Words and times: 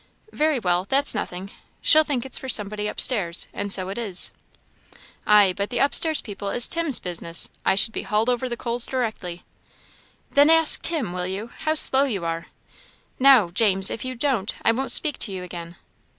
"Very 0.33 0.57
well 0.57 0.85
that's 0.89 1.13
nothing 1.13 1.51
she'll 1.79 2.03
think 2.03 2.25
it's 2.25 2.39
for 2.39 2.49
somebody 2.49 2.87
upstairs 2.87 3.47
and 3.53 3.71
so 3.71 3.87
it 3.89 3.99
is." 3.99 4.33
"Ay, 5.27 5.53
but 5.55 5.69
the 5.69 5.77
upstairs 5.77 6.21
people 6.21 6.49
is 6.49 6.67
Tim's 6.67 6.99
business 6.99 7.49
I 7.67 7.75
should 7.75 7.93
be 7.93 8.01
hauled 8.01 8.27
over 8.27 8.49
the 8.49 8.57
coals 8.57 8.87
directly." 8.87 9.43
"Then 10.31 10.49
ask 10.49 10.81
Tim, 10.81 11.13
will 11.13 11.27
you? 11.27 11.51
How 11.55 11.75
slow 11.75 12.05
you 12.05 12.25
are! 12.25 12.47
Now, 13.19 13.49
James, 13.51 13.91
if 13.91 14.03
you 14.03 14.15
don't, 14.15 14.55
I 14.63 14.71
won't 14.71 14.89
speak 14.91 15.19
to 15.19 15.31
you 15.31 15.43
again." 15.43 15.75